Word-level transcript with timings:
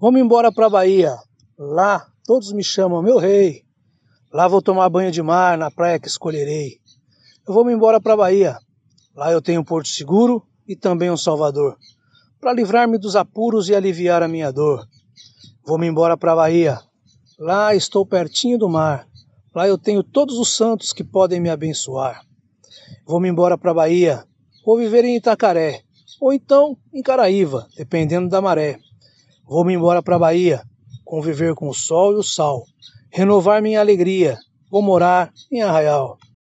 Vamos 0.00 0.18
embora 0.18 0.50
pra 0.50 0.70
Bahia. 0.70 1.14
Lá 1.58 2.06
todos 2.24 2.52
me 2.52 2.64
chamam 2.64 3.02
meu 3.02 3.18
rei. 3.18 3.66
Lá 4.32 4.48
vou 4.48 4.62
tomar 4.62 4.88
banho 4.88 5.10
de 5.10 5.22
mar 5.22 5.58
na 5.58 5.70
praia 5.70 6.00
que 6.00 6.08
escolherei. 6.08 6.78
Eu 7.46 7.52
vou 7.52 7.66
me 7.66 7.74
embora 7.74 8.00
pra 8.00 8.16
Bahia. 8.16 8.56
Lá 9.14 9.30
eu 9.30 9.42
tenho 9.42 9.60
um 9.60 9.64
porto 9.64 9.88
seguro 9.88 10.42
e 10.66 10.74
também 10.74 11.10
um 11.10 11.18
salvador, 11.18 11.76
para 12.40 12.54
livrar-me 12.54 12.96
dos 12.96 13.14
apuros 13.14 13.68
e 13.68 13.74
aliviar 13.74 14.22
a 14.22 14.28
minha 14.28 14.50
dor. 14.50 14.88
Vou-me 15.66 15.86
embora 15.86 16.16
pra 16.16 16.34
Bahia. 16.34 16.80
Lá 17.38 17.74
estou 17.74 18.06
pertinho 18.06 18.56
do 18.56 18.70
mar. 18.70 19.06
Lá 19.54 19.68
eu 19.68 19.76
tenho 19.76 20.02
todos 20.02 20.38
os 20.38 20.56
santos 20.56 20.94
que 20.94 21.04
podem 21.04 21.40
me 21.40 21.50
abençoar. 21.50 22.22
Vou-me 23.04 23.28
embora 23.28 23.58
pra 23.58 23.74
Bahia. 23.74 24.24
Vou 24.64 24.78
viver 24.78 25.04
em 25.04 25.16
Itacaré 25.16 25.82
ou 26.18 26.32
então 26.32 26.78
em 26.90 27.02
Caraíva, 27.02 27.68
dependendo 27.76 28.30
da 28.30 28.40
maré. 28.40 28.80
Vou-me 29.50 29.74
embora 29.74 30.00
para 30.00 30.16
Bahia, 30.16 30.62
conviver 31.04 31.56
com 31.56 31.68
o 31.68 31.74
sol 31.74 32.12
e 32.12 32.16
o 32.18 32.22
sal, 32.22 32.62
renovar 33.10 33.60
minha 33.60 33.80
alegria. 33.80 34.38
Vou 34.70 34.80
morar 34.80 35.32
em 35.50 35.60
Arraial. 35.60 36.16